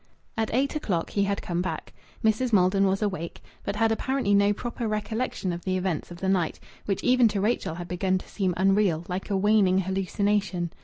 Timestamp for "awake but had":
3.03-3.91